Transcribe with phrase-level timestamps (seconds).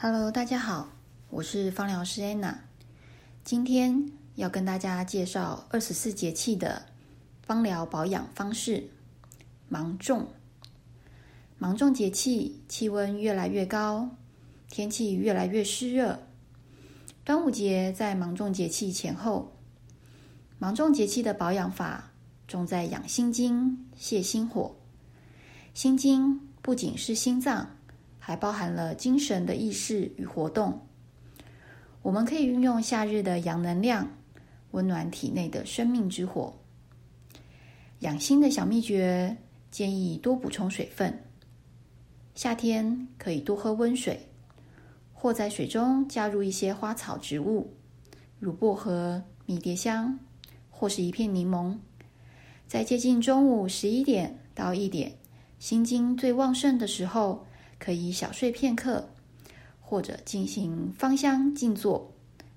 [0.00, 0.88] Hello，大家好，
[1.28, 2.54] 我是芳疗师 Anna。
[3.42, 6.80] 今天要跟大家介绍二十四节气的
[7.42, 8.88] 芳疗保养方式。
[9.68, 10.28] 芒种，
[11.58, 14.08] 芒种节气气温越来越高，
[14.70, 16.16] 天气越来越湿热。
[17.24, 19.52] 端午节在芒种节气前后。
[20.60, 22.12] 芒种节气的保养法
[22.46, 24.76] 重在养心经、泻心火。
[25.74, 27.68] 心经不仅是心脏。
[28.28, 30.86] 还包含了精神的意识与活动。
[32.02, 34.06] 我们可以运用夏日的阳能量，
[34.72, 36.54] 温暖体内的生命之火。
[38.00, 39.34] 养心的小秘诀，
[39.70, 41.24] 建议多补充水分。
[42.34, 44.28] 夏天可以多喝温水，
[45.14, 47.72] 或在水中加入一些花草植物，
[48.38, 50.18] 如薄荷、迷迭香，
[50.68, 51.74] 或是一片柠檬。
[52.66, 55.14] 在接近中午十一点到一点，
[55.58, 57.46] 心经最旺盛的时候。
[57.78, 59.08] 可以小睡片刻，
[59.80, 62.12] 或者进行芳香静坐，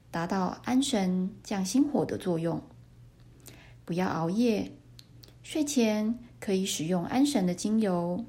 [0.10, 2.62] 达到安神降心火的作用。
[3.86, 4.72] 不要熬夜，
[5.44, 8.24] 睡前可以使用安神的精油，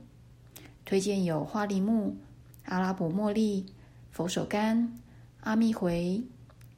[0.84, 2.16] 推荐有花梨木、
[2.64, 3.66] 阿拉伯茉莉、
[4.10, 4.88] 佛手柑、
[5.40, 6.22] 阿密回、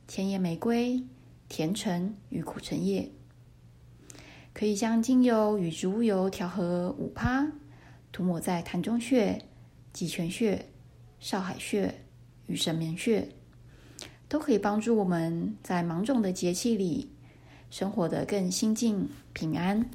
[0.07, 1.03] 千叶玫瑰、
[1.49, 3.11] 甜橙与苦橙叶。
[4.53, 7.45] 可以将精油与植物油调和五趴，
[8.13, 9.45] 涂抹在痰中穴。
[9.95, 10.63] 脊泉穴、
[11.21, 11.95] 少海穴
[12.49, 13.29] 与神明穴，
[14.29, 17.09] 都可以帮助我们在芒种的节气里
[17.71, 19.89] 生活得更心静平安。